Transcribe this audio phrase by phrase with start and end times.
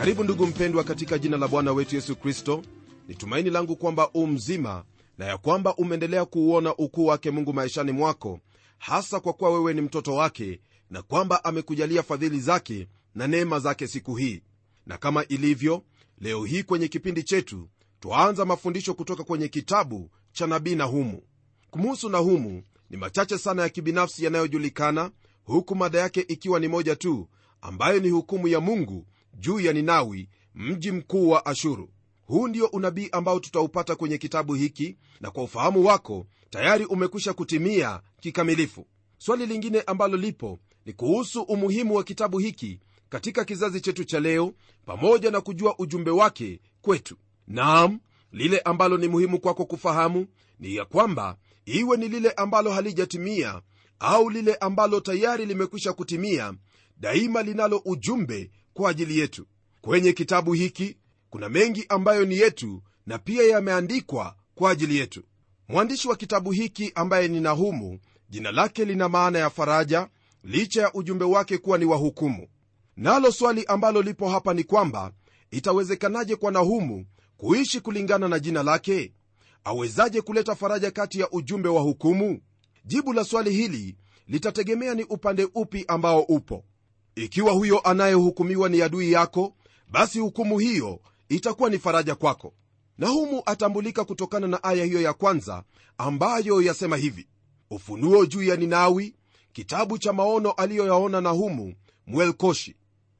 [0.00, 2.62] karibu ndugu mpendwa katika jina la bwana wetu yesu kristo.
[3.08, 4.84] Ni tumaini langu kwamba u mzima
[5.18, 8.40] na ya kwamba umeendelea kuuona ukuu wake mungu maishani mwako
[8.78, 13.86] hasa kwa kuwa wewe ni mtoto wake na kwamba amekujalia fadhili zake na neema zake
[13.86, 14.42] siku hii.
[14.86, 15.82] Na kama ilivyo
[16.18, 17.68] leo hii kwenye kipindi chetu
[18.00, 21.22] twaanza mafundisho kutoka kwenye kitabu cha nabii nahumu.
[21.70, 25.10] Kumuhusu nahumu ni machache sana ya kibinafsi yanayojulikana
[25.44, 27.28] huku mada yake ikiwa ni moja tu
[27.60, 31.90] ambayo ni hukumu ya mungu juu ya ninawi mji mkuu wa ashuru.
[32.26, 38.00] Huu ndio unabii ambao tutaupata kwenye kitabu hiki na kwa ufahamu wako tayari umekwisha kutimia
[38.20, 38.86] kikamilifu.
[39.18, 44.52] Swali lingine ambalo lipo ni kuhusu umuhimu wa kitabu hiki katika kizazi chetu cha leo
[44.86, 47.16] pamoja na kujua ujumbe wake kwetu.
[47.46, 48.00] Naam
[48.32, 50.26] lile ambalo ni muhimu kwako kufahamu
[50.58, 53.62] ni ya kwamba iwe ni lile ambalo halijatimia
[53.98, 56.54] au lile ambalo tayari limekwisha kutimia
[56.96, 59.46] daima linalo ujumbe kwa ajili yetu.
[59.80, 60.96] Kwenye kitabu hiki
[61.30, 65.22] kuna mengi ambayo ni yetu na pia yameandikwa kwa ajili yetu.
[65.68, 67.98] Mwandishi wa kitabu hiki ambaye ni nahumu
[68.28, 70.08] jina lake lina maana ya faraja
[70.44, 72.48] licha ya ujumbe wake kuwa ni wahukumu
[72.96, 75.12] nalo swali ambalo lipo hapa ni kwamba
[75.50, 77.06] itawezekanaje kwa nahumu
[77.36, 79.12] kuishi kulingana na jina lake?
[79.64, 82.40] Awezaje kuleta faraja kati ya ujumbe wa hukumu?
[82.84, 83.96] Jibu la swali hili
[84.28, 86.64] litategemea ni upande upi ambao upo
[87.24, 89.54] ikiwa huyo anayehukumiwa ni adui yako
[89.90, 92.52] basi hukumu hiyo itakuwa ni faraja kwako.
[92.98, 95.62] Nahumu atambulika kutokana na aya hiyo ya kwanza
[95.98, 97.26] ambayo yasema hivi
[97.70, 99.14] ufunuo juu ya ninawi
[99.52, 101.74] kitabu cha maono aliyoyaona nahumu
[102.06, 102.76] mwelkoshi.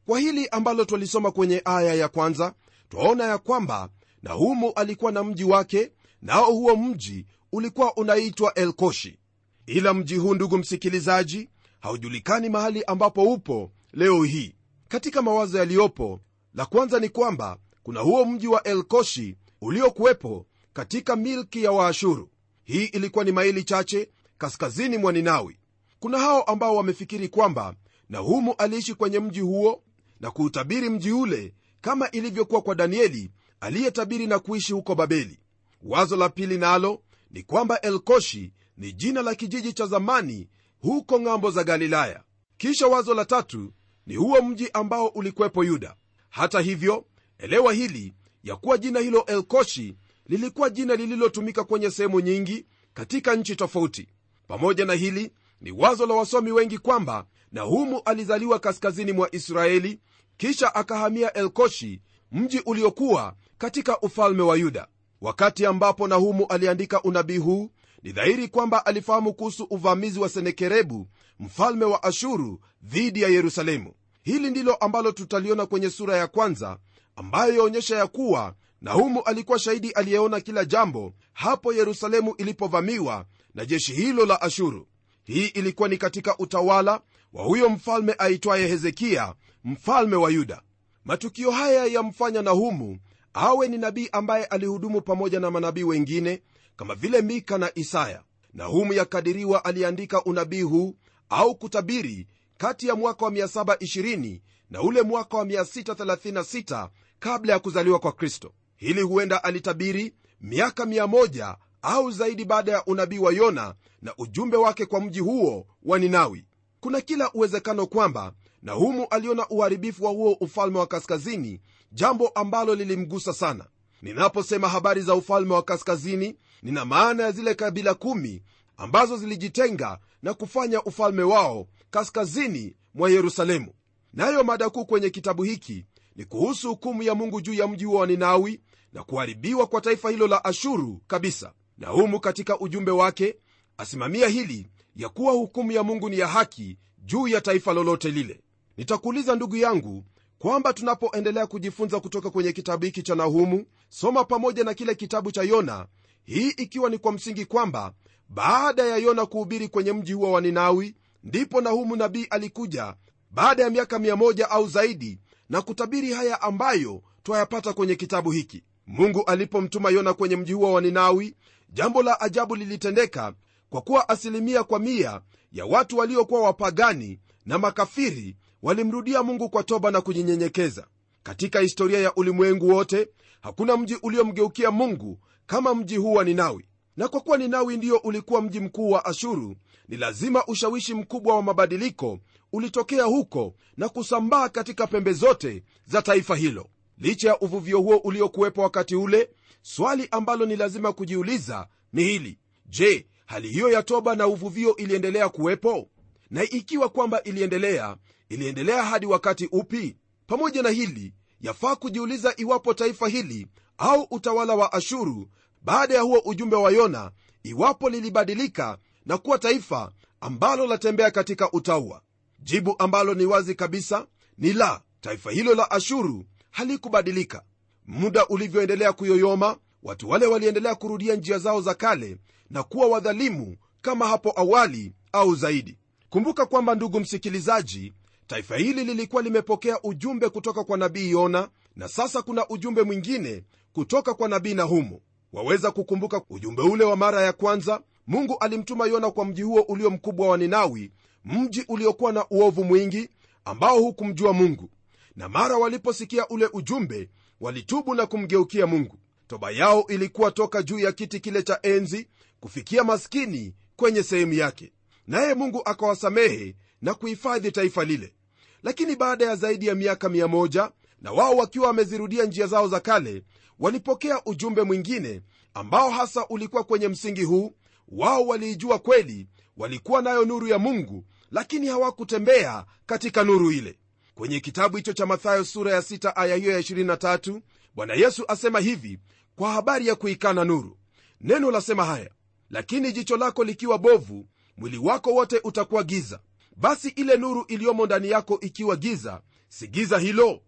[0.06, 2.54] Kwa hili ambalo twalisoma kwenye aya ya kwanza
[2.88, 3.88] twaona ya kwamba
[4.22, 9.18] nahumu alikuwa na mji wake nao huo mji ulikuwa unaitwa elkoshi.
[9.66, 11.48] Ila mji huu ndugu msikilizaji
[11.80, 14.54] haujulikani mahali ambapo upo leo hii
[14.88, 16.20] katika mawazo yaliyopo
[16.54, 22.30] la kwanza ni kwamba kuna huo mji wa elkoshi uliokuwepo katika milki ya waashuru.
[22.64, 25.56] Hii ilikuwa ni maili chache kaskazini mwa ninawi.
[26.00, 27.74] Kuna hao ambao wamefikiri kwamba
[28.08, 29.82] nahumu aliishi kwenye mji huo
[30.20, 33.30] na kuutabiri mji ule kama ilivyokuwa kwa danieli
[33.60, 35.38] aliyetabiri na kuishi huko babeli.
[35.82, 40.48] Wazo la pili nalo ni kwamba elkoshi ni jina la kijiji cha zamani
[40.80, 42.22] huko ng'ambo za galilaya.
[42.56, 43.72] Kisha wazo la tatu
[44.06, 45.94] ni huo mji ambao ulikuwepo yuda.
[46.28, 47.04] Hata hivyo
[47.38, 49.96] elewa hili ya kuwa jina hilo elkoshi
[50.26, 54.08] lilikuwa jina lililotumika kwenye sehemu nyingi katika nchi tofauti.
[54.48, 60.00] Pamoja na hili ni wazo la wasomi wengi kwamba nahumu alizaliwa kaskazini mwa israeli
[60.36, 62.00] kisha akahamia elkoshi
[62.32, 64.86] mji uliokuwa katika ufalme wa yuda.
[65.20, 67.70] Wakati ambapo nahumu aliandika unabii huu
[68.02, 71.08] ni dhahiri kwamba alifahamu kuhusu uvamizi wa senekerebu
[71.40, 73.92] mfalme wa ashuru dhidi ya yerusalemu.
[74.22, 76.78] Hili ndilo ambalo tutaliona kwenye sura ya kwanza
[77.16, 83.24] ambayo yaonyesha ya kuwa nahumu alikuwa shahidi aliyeona kila jambo hapo yerusalemu ilipovamiwa
[83.54, 84.86] na jeshi hilo la ashuru.
[85.24, 87.00] Hii ilikuwa ni katika utawala
[87.32, 89.34] wa huyo mfalme aitwaye hezekiya
[89.64, 90.62] mfalme wa yuda.
[91.04, 92.98] Matukio haya yamfanya nahumu
[93.34, 96.42] awe ni nabii ambaye alihudumu pamoja na manabii wengine
[96.76, 98.22] kama vile mika na isaya.
[98.54, 100.94] Nahumu yakadiriwa aliandika unabii huu
[101.28, 102.26] au kutabiri
[102.60, 104.40] kati ya mwaka wa 720
[104.70, 108.52] na ule mwaka wa 636 kabla ya kuzaliwa kwa kristo.
[108.76, 114.86] Hili huenda alitabiri miaka 100 au zaidi baada ya unabii wa yona na ujumbe wake
[114.86, 116.44] kwa mji huo wa ninawi.
[116.80, 118.32] Kuna kila uwezekano kwamba
[118.62, 121.60] nahumu aliona uharibifu wa huo ufalme wa kaskazini
[121.92, 123.66] jambo ambalo lilimgusa sana.
[124.02, 128.42] Ninaposema habari za ufalme wa kaskazini nina maana ya zile kabila kumi
[128.76, 133.72] ambazo zilijitenga na kufanya ufalme wao kaskazini mwa yerusalemu.
[134.12, 137.98] Nayo mada kuu kwenye kitabu hiki ni kuhusu hukumu ya mungu juu ya mji huo
[138.00, 138.60] wa ninawi
[138.92, 141.52] na kuharibiwa kwa taifa hilo la ashuru kabisa.
[141.78, 143.36] Nahumu katika ujumbe wake
[143.78, 144.66] asimamia hili
[144.96, 148.40] ya kuwa hukumu ya mungu ni ya haki juu ya taifa lolote lile.
[148.76, 150.04] Nitakuuliza ndugu yangu
[150.38, 155.42] kwamba tunapoendelea kujifunza kutoka kwenye kitabu hiki cha nahumu soma pamoja na kile kitabu cha
[155.42, 155.86] yona
[156.24, 157.92] hii ikiwa ni kwa msingi kwamba
[158.28, 162.94] baada ya yona kuhubiri kwenye mji huo wa ninawi ndipo nahumu nabii alikuja
[163.30, 165.18] baada ya miaka 1 au zaidi
[165.48, 168.64] na kutabiri haya ambayo twayapata kwenye kitabu hiki.
[168.86, 171.34] Mungu alipomtuma yona kwenye mji huo wa ninawi
[171.72, 173.32] jambo la ajabu lilitendeka
[173.70, 175.20] kwa kuwa asilimia kwa mia
[175.52, 180.86] ya watu waliokuwa wapagani na makafiri walimrudia mungu kwa toba na kujinyenyekeza.
[181.22, 183.08] Katika historia ya ulimwengu wote
[183.40, 186.64] hakuna mji uliomgeukia mungu kama mji huu wa ninawi.
[186.96, 189.56] Na kwa kuwa ninawi ndio ulikuwa mji mkuu wa ashuru
[189.90, 192.18] ni lazima ushawishi mkubwa wa mabadiliko
[192.52, 196.66] ulitokea huko na kusambaa katika pembe zote za taifa hilo.
[196.98, 199.30] Licha ya uvuvio huo uliokuwepo wakati ule
[199.62, 202.38] swali ambalo ni lazima kujiuliza ni hili.
[202.66, 205.88] Je hali hiyo ya toba na uvuvio iliendelea kuwepo?
[206.30, 207.96] Na ikiwa kwamba iliendelea
[208.28, 209.96] iliendelea hadi wakati upi?
[210.26, 213.46] Pamoja na hili yafaa kujiuliza iwapo taifa hili
[213.78, 215.28] au utawala wa ashuru
[215.62, 217.10] baada ya huo ujumbe wa yona
[217.42, 218.78] iwapo lilibadilika
[219.10, 222.02] na kuwa taifa ambalo latembea katika utaua.
[222.38, 224.06] Jibu ambalo ni wazi kabisa
[224.38, 227.42] ni la taifa hilo la ashuru halikubadilika.
[227.86, 232.16] Muda ulivyoendelea kuyoyoma watu wale waliendelea kurudia njia zao za kale
[232.50, 235.78] na kuwa wadhalimu kama hapo awali au zaidi.
[236.10, 237.92] Kumbuka kwamba ndugu msikilizaji
[238.26, 244.14] taifa hili lilikuwa limepokea ujumbe kutoka kwa nabii yona na sasa kuna ujumbe mwingine kutoka
[244.14, 245.00] kwa nabii nahumu.
[245.32, 249.90] Waweza kukumbuka ujumbe ule wa mara ya kwanza mungu alimtuma yona kwa mji huo ulio
[249.90, 250.92] mkubwa wa ninawi
[251.24, 253.08] mji uliokuwa na uovu mwingi
[253.44, 254.70] ambao hukumjua mungu.
[255.16, 257.08] Na mara waliposikia ule ujumbe
[257.40, 258.98] walitubu na kumgeukia mungu.
[259.26, 262.08] Toba yao ilikuwa toka juu ya kiti kile cha enzi
[262.40, 264.72] kufikia maskini kwenye sehemu yake.
[265.06, 268.14] Naye mungu akawasamehe na kuhifadhi taifa lile.
[268.62, 273.22] Lakini baada ya zaidi ya miaka 1 na wao wakiwa wamezirudia njia zao za kale
[273.58, 275.22] walipokea ujumbe mwingine
[275.54, 277.54] ambao hasa ulikuwa kwenye msingi huu
[277.90, 283.78] wao waliijua kweli walikuwa nayo nuru ya mungu lakini hawakutembea katika nuru ile.
[284.14, 287.40] Kwenye kitabu hicho cha mathayo sura ya 6 aya hiyo ya 23
[287.74, 288.98] bwana yesu asema hivi
[289.36, 290.78] kwa habari ya kuikana nuru.
[291.20, 292.10] Neno lasema haya
[292.50, 296.20] lakini jicho lako likiwa bovu mwili wako wote utakuwa giza.
[296.56, 300.40] Basi ile nuru iliyomo ndani yako ikiwa giza si giza hilo?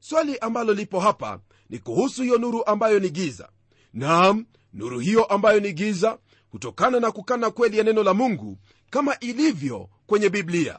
[0.00, 3.48] Swali ambalo lipo hapa ni kuhusu hiyo nuru ambayo ni giza.
[3.92, 6.18] Naam nuru hiyo ambayo ni giza
[6.50, 8.58] kutokana na kukana kweli ya neno la mungu
[8.90, 10.78] kama ilivyo kwenye biblia.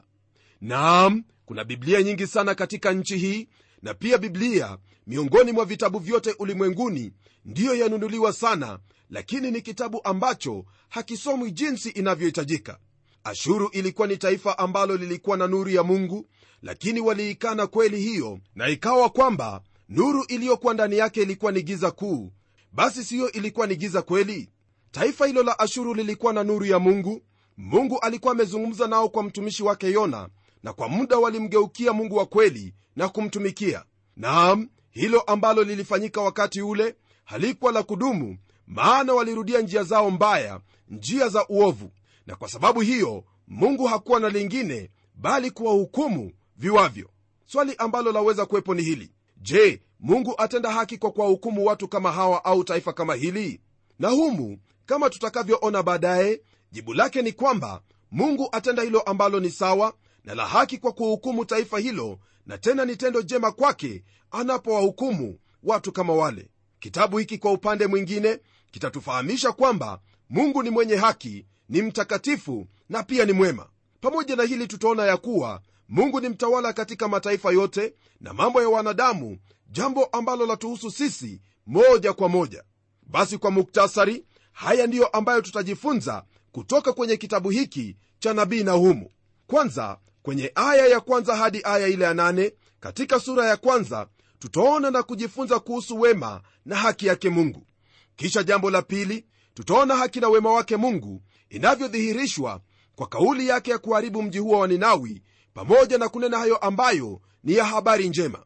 [0.62, 3.48] Naam kuna biblia nyingi sana katika nchi hii
[3.82, 4.78] na pia biblia
[5.08, 7.12] miongoni mwa vitabu vyote ulimwenguni
[7.46, 8.80] ndiyo yanunuliwa sana
[9.10, 12.80] lakini ni kitabu ambacho hakisomwi jinsi inavyohitajika.
[13.24, 16.26] Ashuru ilikuwa ni taifa ambalo lilikuwa na nuru ya mungu
[16.62, 22.32] lakini waliikana kweli hiyo na ikawa kwamba nuru iliyokuwa ndani yake ilikuwa ni giza kuu.
[22.72, 24.50] Basi siyo ilikuwa ni giza kweli
[24.92, 27.22] taifa hilo la ashuru lilikuwa na nuru ya mungu.
[27.58, 30.30] Mungu alikuwa amezungumza nao kwa mtumishi wake yona
[30.64, 33.84] na kwa muda walimgeukia mungu wa kweli na kumtumikia.
[34.18, 36.96] Naam hilo ambalo lilifanyika wakati ule
[37.26, 41.92] halikuwa la kudumu maana walirudia njia zao mbaya njia za uovu.
[42.28, 47.10] Na kwa sababu hiyo mungu hakuwa na lingine bali kuwahukumu viwavyo.
[47.46, 49.12] Swali ambalo laweza kuwepo ni hili.
[49.38, 53.62] Je mungu atenda haki kwa kuwahukumu watu kama hawa au taifa kama hili?
[54.00, 59.94] Na humu kama tutakavyoona baadaye jibu lake ni kwamba mungu atenda hilo ambalo ni sawa
[60.24, 65.92] na la haki kwa kuhukumu taifa hilo na tena ni tendo jema kwake anapowahukumu watu
[65.92, 66.50] kama wale.
[66.80, 68.40] Kitabu hiki kwa upande mwingine
[68.72, 73.70] kitatufahamisha kwamba mungu ni mwenye haki ni mtakatifu na pia ni mwema.
[74.02, 78.70] Pamoja na hili tutaona ya kuwa mungu ni mtawala katika mataifa yote na mambo ya
[78.70, 79.38] wanadamu
[79.72, 82.64] jambo ambalo latuhusu sisi moja kwa moja.
[83.08, 89.10] Basi kwa muktasari haya ndiyo ambayo tutajifunza kutoka kwenye kitabu hiki cha nabii nahumu.
[89.48, 94.08] Kwanza kwenye aya ya kwanza hadi aya ile ya nane katika sura ya kwanza
[94.40, 97.68] tutaona na kujifunza kuhusu wema na haki yake mungu.
[98.16, 102.62] Kisha jambo la pili tutaona haki na wema wake mungu inavyodhihirishwa
[102.96, 105.22] kwa kauli yake ya kuharibu mji huo wa ninawi
[105.54, 108.44] pamoja na kunena hayo ambayo ni ya habari njema.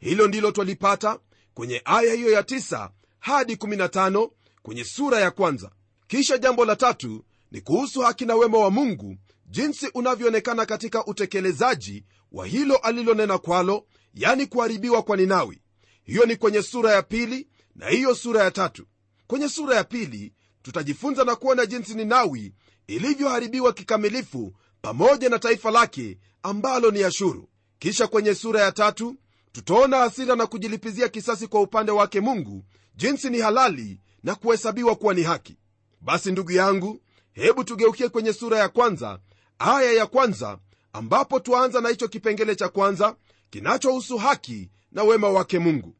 [0.00, 1.18] Hilo ndilo twalipata
[1.54, 4.30] kwenye aya hiyo ya 9 hadi 15
[4.64, 5.70] kwenye sura ya kwanza.
[6.06, 9.16] Kisha jambo la tatu ni kuhusu haki na wema wa mungu
[9.46, 15.62] jinsi unavyoonekana katika utekelezaji wa hilo alilonena kwalo yani kuharibiwa kwa ninawi.
[16.04, 18.86] Hiyo ni kwenye sura ya pili na hiyo sura ya tatu.
[19.26, 22.54] Kwenye sura ya pili tutajifunza na kuona jinsi ninawi
[22.86, 24.52] ilivyoharibiwa kikamilifu
[24.82, 27.48] pamoja na taifa lake ambalo ni ashuru.
[27.78, 29.16] Kisha kwenye sura ya tatu
[29.52, 32.64] tutaona hasira na kujilipizia kisasi kwa upande wake mungu
[32.96, 35.56] jinsi ni halali na kuhesabiwa kuwa ni haki.
[36.00, 37.00] Basi ndugu yangu
[37.32, 39.18] hebu tugeukie kwenye sura ya kwanza
[39.58, 40.58] aya ya kwanza
[40.92, 43.16] ambapo twaanza na hicho kipengele cha kwanza
[43.50, 45.94] kinachohusu haki na wema wake mungu.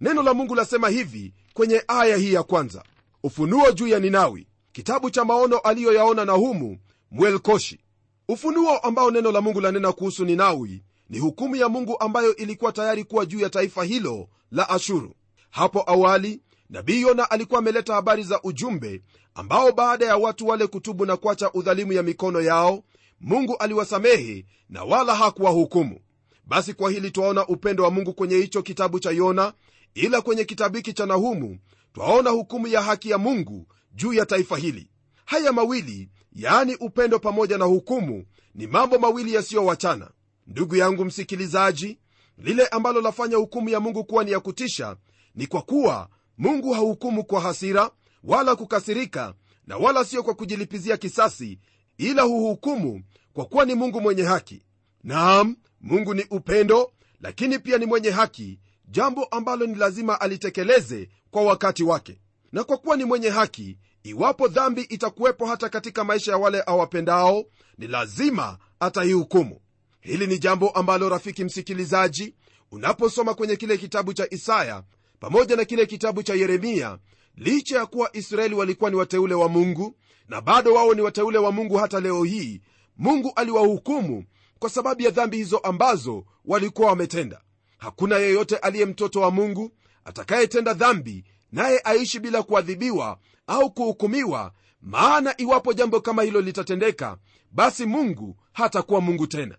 [0.00, 2.84] Neno la mungu lasema hivi kwenye aya hii ya kwanza.
[3.22, 6.78] Ufunuo juu ya ninawi kitabu cha maono aliyoyaona nahumu
[7.10, 7.80] mwelkoshi.
[8.28, 13.04] Ufunuo ambao neno la mungu lanena kuhusu ninawi ni hukumu ya mungu ambayo ilikuwa tayari
[13.04, 15.14] kuwa juu ya taifa hilo la ashuru.
[15.50, 19.02] Hapo awali nabii yona alikuwa ameleta habari za ujumbe
[19.34, 22.82] ambao baada ya watu wale kutubu na kuacha udhalimu ya mikono yao
[23.20, 26.00] mungu aliwasamehe na wala hakuwahukumu.
[26.44, 29.52] Basi kwa hili twaona upendo wa mungu kwenye hicho kitabu cha yona
[29.94, 31.58] ila kwenye kitabu hiki cha nahumu
[31.92, 34.90] twaona hukumu ya haki ya mungu juu ya taifa hili.
[35.24, 40.10] Haya mawili yaani upendo pamoja na hukumu ni mambo mawili yasiyowachana.
[40.46, 41.98] Ndugu yangu msikilizaji
[42.38, 44.96] lile ambalo lafanya hukumu ya mungu kuwa ni ya kutisha
[45.34, 46.08] ni kwa kuwa
[46.38, 47.90] mungu hahukumu kwa hasira
[48.24, 49.34] wala kukasirika
[49.66, 51.58] na wala sio kwa kujilipizia kisasi
[51.98, 53.02] ila huhukumu
[53.32, 54.62] kwa kuwa ni mungu mwenye haki.
[55.04, 61.42] Naam mungu ni upendo lakini pia ni mwenye haki jambo ambalo ni lazima alitekeleze kwa
[61.42, 62.20] wakati wake.
[62.52, 67.44] Na kwa kuwa ni mwenye haki iwapo dhambi itakuwepo hata katika maisha ya wale awapendao
[67.78, 69.60] ni lazima ataihukumu.
[70.00, 72.34] Hili ni jambo ambalo rafiki msikilizaji
[72.70, 74.82] unaposoma kwenye kile kitabu cha isaya
[75.20, 76.98] pamoja na kile kitabu cha yeremia
[77.36, 79.96] licha ya kuwa israeli walikuwa ni wateule wa mungu
[80.28, 82.60] na bado wao ni wateule wa mungu hata leo hii
[82.96, 84.24] mungu aliwahukumu
[84.58, 87.40] kwa sababu ya dhambi hizo ambazo walikuwa wametenda.
[87.78, 89.70] Hakuna yeyote aliye mtoto wa mungu
[90.04, 97.18] atakayetenda dhambi naye aishi bila kuadhibiwa au kuhukumiwa maana iwapo jambo kama hilo litatendeka
[97.52, 99.58] basi mungu hatakuwa mungu tena.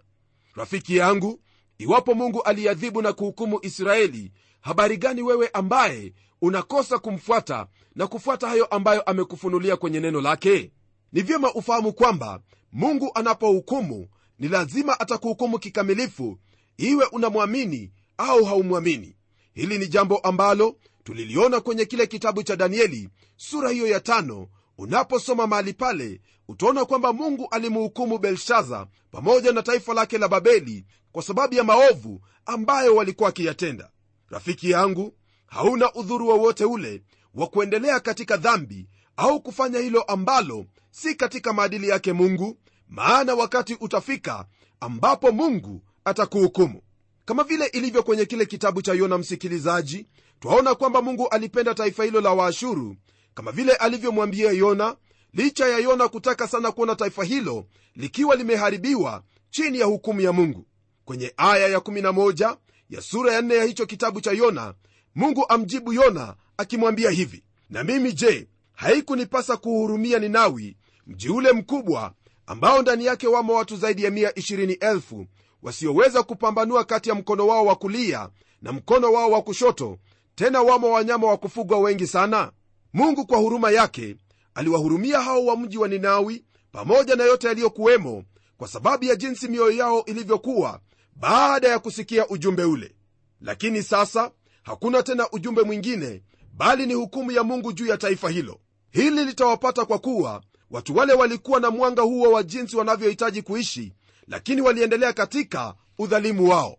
[0.56, 1.40] Rafiki yangu
[1.78, 8.66] iwapo mungu aliadhibu na kuhukumu israeli habari gani wewe ambaye unakosa kumfuata na kufuata hayo
[8.66, 10.72] ambayo amekufunulia kwenye neno lake?
[11.12, 12.40] Ni vyema ufahamu kwamba
[12.72, 14.08] mungu anapohukumu
[14.40, 16.40] ni lazima atakuhukumu kikamilifu
[16.78, 19.16] iwe unamwamini au haumwamini.
[19.54, 24.48] Hili ni jambo ambalo tuliliona kwenye kile kitabu cha danieli sura hiyo ya tano.
[24.78, 31.24] Unaposoma mahali pale utaona kwamba mungu alimhukumu belshaza pamoja na taifa lake la babeli kwa
[31.24, 33.90] sababu ya maovu ambayo walikuwa wakiyatenda
[34.30, 35.14] rafiki yangu
[35.48, 37.04] hauna udhuru wowote ule
[37.36, 42.58] wa kuendelea katika dhambi au kufanya hilo ambalo si katika maadili yake mungu
[42.90, 44.46] maana wakati utafika
[44.80, 46.82] ambapo mungu atakuhukumu.
[47.26, 50.06] Kama vile ilivyo kwenye kile kitabu cha yona msikilizaji
[50.40, 52.96] twaona kwamba mungu alipenda taifa hilo la waashuru
[53.34, 54.96] kama vile alivyomwambia yona
[55.34, 57.66] licha ya yona kutaka sana kuona taifa hilo
[57.96, 60.66] likiwa limeharibiwa chini ya hukumu ya mungu.
[61.06, 62.58] Kwenye aya ya11
[62.90, 64.74] ya sura ya nne ya hicho kitabu cha yona
[65.16, 70.78] mungu amjibu yona akimwambia hivi na mimi je haikunipasa kuhurumia ninawi
[71.08, 72.14] mji ule mkubwa
[72.46, 75.26] ambao ndani yake wamo watu zaidi ya 120,000
[75.62, 78.30] wasioweza kupambanua kati ya mkono wao wa kulia
[78.62, 79.98] na mkono wao wa kushoto
[80.36, 82.52] tena wamo wanyama wa kufugwa wengi sana?
[82.94, 84.16] Mungu kwa huruma yake
[84.56, 88.24] aliwahurumia hao wa mji wa ninawi pamoja na yote yaliyokuwemo
[88.58, 90.80] kwa sababu ya jinsi mioyo yao ilivyokuwa
[91.20, 92.96] baada ya kusikia ujumbe ule.
[93.42, 94.32] Lakini sasa
[94.64, 98.60] hakuna tena ujumbe mwingine bali ni hukumu ya mungu juu ya taifa hilo.
[98.92, 103.94] Hili litawapata kwa kuwa watu wale walikuwa na mwanga huo wa jinsi wanavyohitaji kuishi
[104.28, 106.78] lakini waliendelea katika udhalimu wao.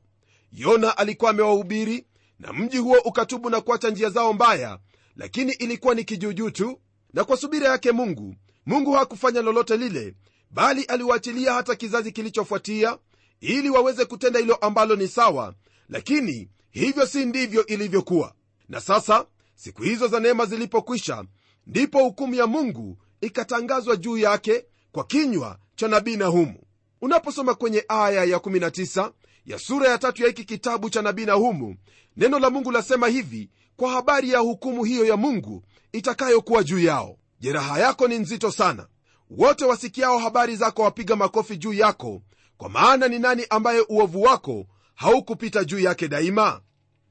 [0.53, 2.07] Yona alikuwa amewahubiri
[2.39, 4.79] na mji huo ukatubu na kuacha njia zao mbaya
[5.17, 6.79] lakini ilikuwa ni kijuujuu
[7.13, 8.35] na kwa subira yake mungu
[8.67, 10.15] mungu hakufanya lolote lile
[10.51, 12.99] bali aliwaachilia hata kizazi kilichofuatia
[13.41, 15.55] ili waweze kutenda hilo ambalo ni sawa
[15.89, 18.35] lakini hivyo si ndivyo ilivyokuwa.
[18.69, 21.25] Na sasa siku hizo za neema zilipokwisha
[21.67, 26.61] ndipo hukumu ya mungu ikatangazwa juu yake kwa kinywa cha nabii nahumu.
[27.01, 29.13] Unaposoma kwenye aya ya 19
[29.47, 31.77] ya sura ya tatu ya hiki kitabu cha nabii nahumu
[32.17, 37.19] neno la mungu lasema hivi kwa habari ya hukumu hiyo ya mungu itakayokuwa juu yao.
[37.41, 38.87] Jeraha yako ni nzito sana.
[39.31, 42.23] Wote wasikiao habari zako wapiga makofi juu yako
[42.59, 46.61] kwa maana ni nani ambaye uovu wako haukupita juu yake daima?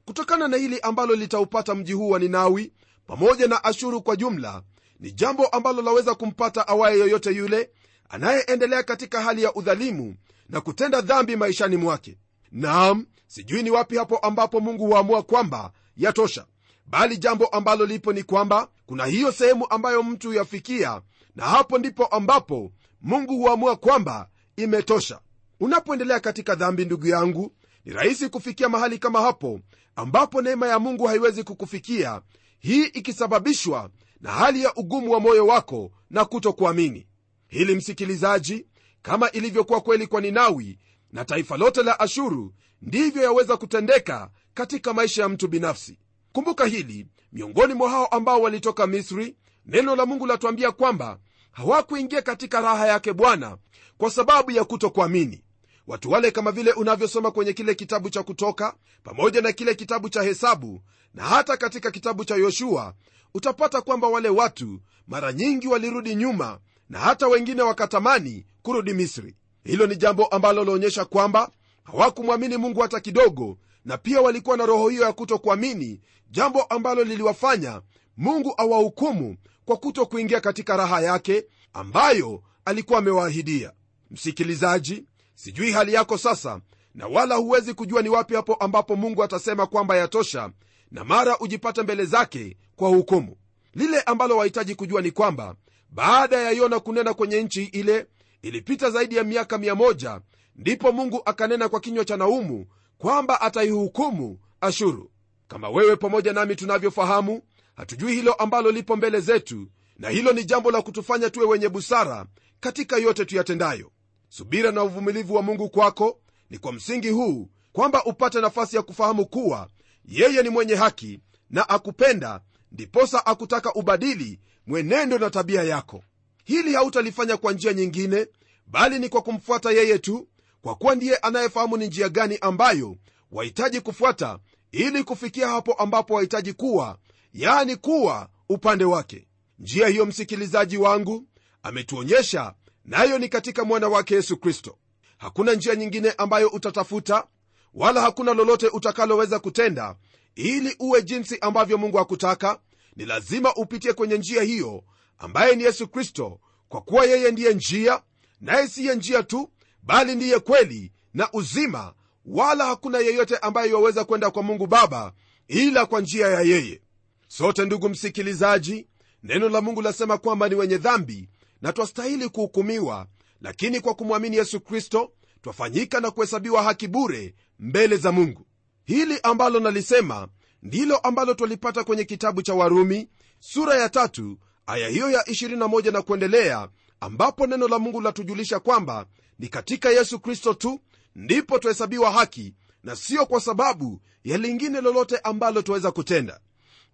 [0.04, 2.72] Kutokana na hili ambalo litaupata mji huu wa ninawi
[3.06, 4.62] pamoja na ashuru kwa jumla
[5.00, 7.70] ni jambo ambalo laweza kumpata awaye yoyote yule
[8.08, 10.16] anayeendelea katika hali ya udhalimu
[10.48, 12.18] na kutenda dhambi maishani mwake.
[12.52, 16.46] Naam sijui ni wapi hapo ambapo mungu huamua kwamba yatosha.
[16.86, 21.02] Bali jambo ambalo lipo ni kwamba kuna hiyo sehemu ambayo mtu huyafikia
[21.36, 25.20] na hapo ndipo ambapo mungu huamua kwamba imetosha
[25.60, 27.52] unapoendelea katika dhambi ndugu yangu
[27.84, 29.60] ni rahisi kufikia mahali kama hapo
[29.96, 32.22] ambapo neema ya mungu haiwezi kukufikia
[32.58, 37.06] hii ikisababishwa na hali ya ugumu wa moyo wako na kutokuamini.
[37.48, 38.66] Hili msikilizaji
[39.02, 40.78] kama ilivyokuwa kweli kwa ninawi
[41.12, 45.98] na taifa lote la ashuru ndivyo yaweza kutendeka katika maisha ya mtu binafsi.
[46.32, 49.36] Kumbuka hili miongoni mwa hao ambao walitoka misri
[49.66, 51.18] neno la mungu latuambia kwamba
[51.50, 53.58] hawakuingia katika raha yake bwana
[53.98, 55.44] kwa sababu ya kutokuamini
[55.88, 60.22] watu wale kama vile unavyosoma kwenye kile kitabu cha kutoka pamoja na kile kitabu cha
[60.22, 60.80] hesabu
[61.14, 62.94] na hata katika kitabu cha yoshua
[63.34, 69.36] utapata kwamba wale watu mara nyingi walirudi nyuma na hata wengine wakatamani kurudi misri.
[69.64, 71.50] Hilo ni jambo ambalo laonyesha kwamba
[71.84, 77.82] hawakumwamini mungu hata kidogo na pia walikuwa na roho hiyo ya kutokuamini jambo ambalo liliwafanya
[78.16, 83.72] mungu awahukumu kwa kutokuingia katika raha yake ambayo alikuwa amewaahidia
[84.10, 85.04] msikilizaji
[85.38, 86.60] sijui hali yako sasa
[86.94, 90.50] na wala huwezi kujua ni wapi hapo ambapo mungu atasema kwamba yatosha
[90.90, 93.36] na mara ujipate mbele zake kwa hukumu.
[93.74, 95.54] Lile ambalo wahitaji kujua ni kwamba
[95.90, 98.06] baada ya yona kunena kwenye nchi ile
[98.42, 100.20] ilipita zaidi ya miaka 1
[100.56, 102.66] ndipo mungu akanena kwa kinywa cha naumu
[102.98, 105.10] kwamba ataihukumu ashuru.
[105.48, 107.42] Kama wewe pamoja nami tunavyofahamu
[107.76, 109.68] hatujui hilo ambalo lipo mbele zetu
[109.98, 112.26] na hilo ni jambo la kutufanya tuwe wenye busara
[112.60, 113.90] katika yote tuyatendayo
[114.28, 116.18] subira na uvumilivu wa mungu kwako
[116.50, 119.68] ni kwa msingi huu kwamba upate nafasi ya kufahamu kuwa
[120.04, 121.20] yeye ni mwenye haki
[121.50, 122.40] na akupenda
[122.72, 126.02] ndiposa akutaka ubadili mwenendo na tabia yako.
[126.44, 128.26] Hili hautalifanya kwa njia nyingine
[128.66, 130.28] bali ni kwa kumfuata yeye tu
[130.62, 132.96] kwa kuwa ndiye anayefahamu ni njia gani ambayo
[133.32, 134.38] wahitaji kufuata
[134.72, 136.98] ili kufikia hapo ambapo wahitaji kuwa
[137.34, 139.26] yani kuwa upande wake.
[139.58, 141.24] Njia hiyo msikilizaji wangu
[141.62, 142.54] ametuonyesha
[142.88, 144.78] nayo ni katika mwana wake yesu kristo.
[145.18, 147.26] Hakuna njia nyingine ambayo utatafuta
[147.74, 149.96] wala hakuna lolote utakaloweza kutenda.
[150.34, 152.60] Ili uwe jinsi ambavyo mungu hakutaka
[152.96, 154.84] ni lazima upitie kwenye njia hiyo
[155.18, 158.02] ambaye ni yesu kristo kwa kuwa yeye ndiye njia
[158.40, 159.50] naye siye njia tu
[159.82, 161.94] bali ndiye kweli na uzima.
[162.24, 165.12] Wala hakuna yeyote ambaye yaweza kwenda kwa mungu baba
[165.48, 166.82] ila kwa njia ya yeye.
[167.28, 168.86] Sote ndugu msikilizaji
[169.22, 171.28] neno la mungu lasema kwamba ni wenye dhambi
[171.62, 173.06] na twastahili kuhukumiwa
[173.40, 178.46] lakini kwa kumwamini yesu kristo twafanyika na kuhesabiwa haki bure mbele za mungu.
[178.84, 180.28] Hili ambalo nalisema
[180.62, 183.08] ndilo ambalo twalipata kwenye kitabu cha warumi
[183.40, 186.68] sura ya tatu aya hiyo ya 21 na kuendelea
[187.00, 189.06] ambapo neno la mungu latujulisha kwamba
[189.38, 190.80] ni katika yesu kristo tu
[191.14, 196.40] ndipo twahesabiwa haki na sio kwa sababu ya lingine lolote ambalo twaweza kutenda.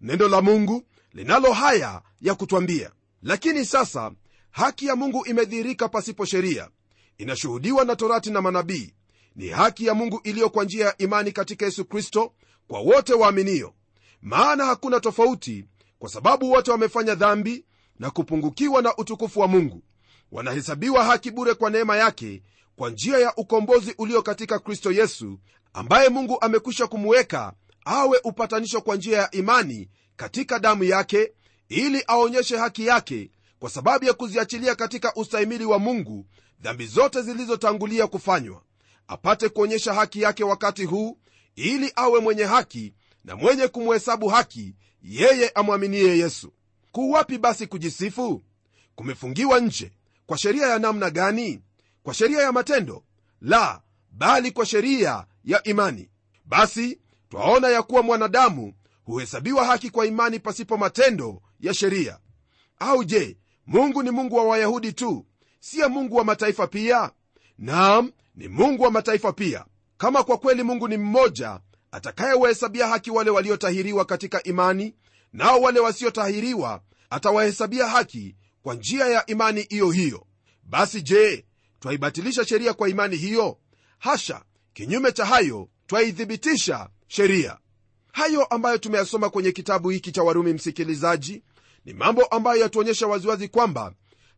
[0.00, 2.90] Neno la mungu linalo haya ya kutwambia.
[3.22, 4.12] Lakini sasa
[4.54, 6.68] haki ya mungu imedhihirika pasipo sheria.
[7.18, 8.94] Inashuhudiwa na torati na manabii.
[9.36, 12.32] Ni haki ya mungu iliyo kwa njia ya imani katika yesu kristo
[12.68, 13.74] kwa wote waaminio.
[14.22, 15.64] Maana hakuna tofauti
[15.98, 17.64] kwa sababu wote wamefanya dhambi
[17.98, 19.82] na kupungukiwa na utukufu wa mungu.
[20.32, 22.42] Wanahesabiwa haki bure kwa neema yake
[22.76, 25.38] kwa njia ya ukombozi ulio katika kristo yesu
[25.72, 27.52] ambaye mungu amekwisha kumuweka
[27.84, 31.32] awe upatanisho kwa njia ya imani katika damu yake
[31.68, 36.26] ili aonyeshe haki yake kwa sababu ya kuziachilia katika ustahimili wa mungu
[36.60, 38.62] dhambi zote zilizotangulia kufanywa
[39.08, 41.18] apate kuonyesha haki yake wakati huu
[41.56, 46.52] ili awe mwenye haki na mwenye kumhesabu haki yeye amwaminie yesu.
[46.92, 48.42] Kuwapi basi kujisifu?
[48.94, 49.92] Kumefungiwa nje
[50.26, 51.62] kwa sheria ya namna gani?
[52.02, 53.04] Kwa sheria ya matendo?
[53.40, 56.08] La bali kwa sheria ya imani.
[56.44, 62.18] Basi twaona ya kuwa mwanadamu huhesabiwa haki kwa imani pasipo matendo ya sheria.
[62.78, 63.36] Au je
[63.66, 65.27] mungu ni mungu wa wayahudi tu
[65.61, 67.11] siye mungu wa mataifa pia?
[67.59, 69.64] Naam ni mungu wa mataifa pia.
[69.96, 71.61] Kama kwa kweli mungu ni mmoja
[71.92, 74.94] atakayewahesabia haki wale waliotahiriwa katika imani
[75.33, 80.27] nao wale wasiotahiriwa atawahesabia haki kwa njia ya imani hiyo hiyo.
[80.62, 81.44] Basi je
[81.81, 83.59] twaibatilisha sheria kwa imani hiyo?
[83.98, 87.59] Hasha kinyume cha hayo twaithibitisha sheria.
[88.12, 91.42] Hayo ambayo tumeyasoma kwenye kitabu hiki cha warumi msikilizaji
[91.84, 93.92] ni mambo ambayo yatuonyesha waziwazi kwamba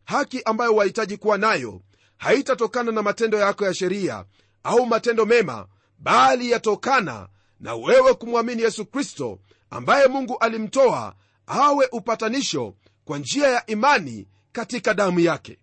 [0.05, 1.81] haki ambayo wahitaji kuwa nayo
[2.17, 4.25] haitatokana na matendo yako ya sheria
[4.63, 5.67] au matendo mema
[5.99, 7.27] bali yatokana
[7.59, 11.15] na wewe kumwamini yesu kristo ambaye mungu alimtoa
[11.47, 12.73] awe upatanisho
[13.05, 15.59] kwa njia ya imani katika damu yake.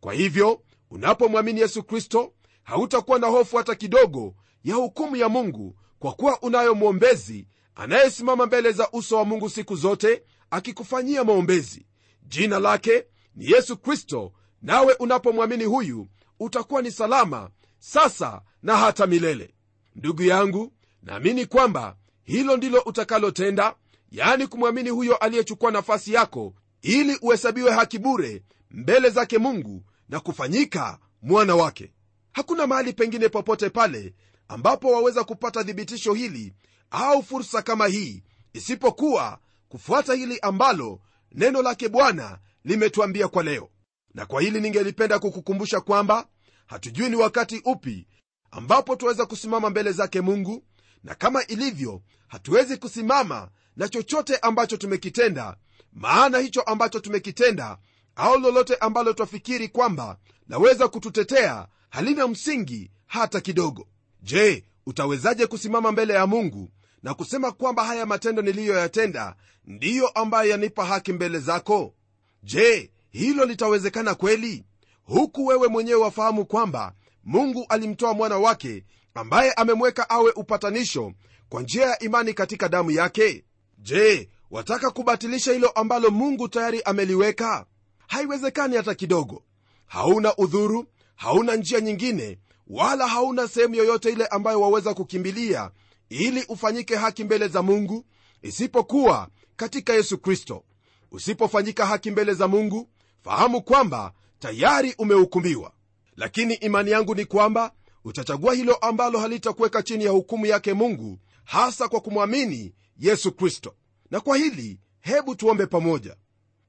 [0.00, 6.12] Kwa hivyo unapomwamini yesu kristo hautakuwa na hofu hata kidogo ya hukumu ya mungu kwa
[6.12, 10.22] kuwa unayo mwombezi anayesimama mbele za uso wa mungu siku zote
[10.54, 11.86] akikufanyia maombezi.
[12.22, 16.08] Jina lake ni yesu kristo nawe unapomwamini huyu
[16.40, 19.54] utakuwa ni salama sasa na hata milele.
[19.96, 23.74] Ndugu yangu naamini kwamba hilo ndilo utakalotenda
[24.10, 30.98] yani kumwamini huyo aliyechukua nafasi yako ili uhesabiwe haki bure mbele zake mungu na kufanyika
[31.22, 31.92] mwana wake.
[32.32, 34.14] Hakuna mahali pengine popote pale
[34.48, 36.52] ambapo waweza kupata thibitisho hili
[36.90, 39.38] au fursa kama hii isipokuwa
[39.74, 41.00] kufuata hili ambalo
[41.32, 43.70] neno lake bwana limetuambia kwa leo.
[44.14, 46.26] Na kwa hili ningelipenda kukukumbusha kwamba
[46.66, 48.06] hatujui ni wakati upi
[48.50, 50.64] ambapo tuweza kusimama mbele zake mungu
[51.04, 55.56] na kama ilivyo hatuwezi kusimama na chochote ambacho tumekitenda
[55.92, 57.78] maana hicho ambacho tumekitenda
[58.16, 63.88] au lolote ambalo twafikiri kwamba laweza kututetea halina msingi hata kidogo.
[64.22, 66.70] Je utawezaje kusimama mbele ya mungu
[67.04, 71.94] na kusema kwamba haya matendo niliyoyatenda ndiyo ambayo yanipa haki mbele zako?
[72.42, 74.64] Je hilo litawezekana kweli?
[75.02, 76.92] Huku wewe mwenyewe wafahamu kwamba
[77.24, 81.12] mungu alimtoa mwana wake ambaye amemweka awe upatanisho
[81.48, 83.44] kwa njia ya imani katika damu yake.
[83.78, 87.66] Je wataka kubatilisha hilo ambalo mungu tayari ameliweka?
[88.06, 89.42] Haiwezekani hata kidogo.
[89.86, 90.86] Hauna udhuru
[91.16, 95.70] hauna njia nyingine wala hauna sehemu yoyote ile ambayo waweza kukimbilia
[96.08, 98.04] ili ufanyike haki mbele za mungu
[98.42, 100.64] isipokuwa katika yesu kristo.
[101.10, 102.88] Usipofanyika haki mbele za mungu
[103.22, 105.72] fahamu kwamba tayari umehukumiwa.
[106.16, 107.72] Lakini imani yangu ni kwamba
[108.04, 113.74] utachagua hilo ambalo halitakuweka chini ya hukumu yake mungu hasa kwa kumwamini yesu kristo.
[114.10, 116.16] Na kwa hili hebu tuombe pamoja.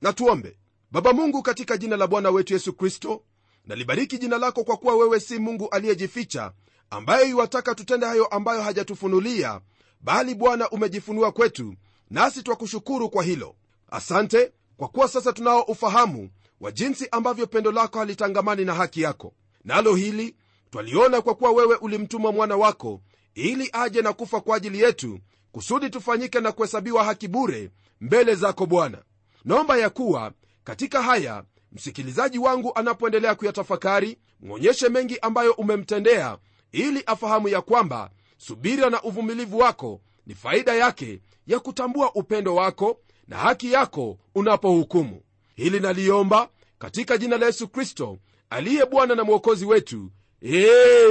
[0.01, 0.57] Na tuombe.
[0.91, 3.23] Baba mungu katika jina la bwana wetu yesu kristo
[3.65, 6.51] nalibariki jina lako kwa kuwa wewe si mungu aliyejificha
[6.89, 9.61] ambaye iwataka tutende hayo ambayo hajatufunulia
[10.01, 11.75] bali bwana umejifunua kwetu
[12.09, 13.55] nasi twakushukuru kwa hilo.
[13.91, 16.29] Asante kwa kuwa sasa tunao ufahamu
[16.61, 19.33] wa jinsi ambavyo pendo lako halitangamani na haki yako.
[19.63, 20.35] Nalo hili
[20.71, 23.01] twaliona kwa kuwa wewe ulimtuma mwana wako
[23.35, 25.19] ili aje na kufa kwa ajili yetu
[25.51, 27.71] kusudi tufanyike na kuhesabiwa haki bure
[28.01, 28.97] mbele zako bwana.
[29.45, 30.31] Naomba ya kuwa
[30.63, 36.37] katika haya msikilizaji wangu anapoendelea kuyatafakari mwonyeshe mengi ambayo umemtendea
[36.75, 42.99] ili afahamu ya kwamba subira na uvumilivu wako ni faida yake ya kutambua upendo wako
[43.27, 45.21] na haki yako unapohukumu.
[45.55, 48.17] Hili naliomba katika jina la yesu kristo
[48.49, 50.11] aliye bwana na mwokozi wetu.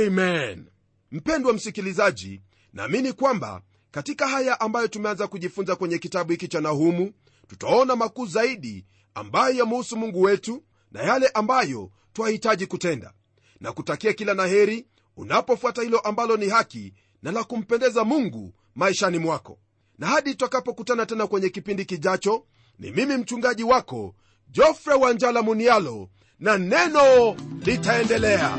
[0.07, 0.67] Amen.
[1.13, 2.41] Mpendwa msikilizaji
[2.73, 7.13] naamini kwamba katika haya ambayo tumeanza kujifunza kwenye kitabu hiki cha nahumu
[7.49, 13.13] tutaona makuu zaidi ambayo yamuhusu mungu wetu na yale ambayo twahitaji kutenda.
[13.61, 19.19] Na kutakia kila na heri unapofuata hilo ambalo ni haki na la kumpendeza mungu maishani
[19.19, 19.59] mwako.
[19.99, 22.45] Na hadi tutakapokutana tena kwenye kipindi kijacho
[22.79, 24.15] ni mimi mchungaji wako
[24.51, 28.59] jofre wanjala munialo na neno litaendelea